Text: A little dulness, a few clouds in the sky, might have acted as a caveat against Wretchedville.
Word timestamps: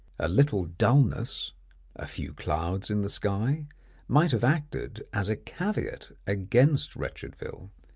A 0.17 0.27
little 0.27 0.65
dulness, 0.65 1.53
a 1.95 2.07
few 2.07 2.33
clouds 2.33 2.89
in 2.89 3.03
the 3.03 3.07
sky, 3.09 3.67
might 4.07 4.31
have 4.31 4.43
acted 4.43 5.05
as 5.13 5.29
a 5.29 5.35
caveat 5.35 6.09
against 6.25 6.95
Wretchedville. 6.95 7.69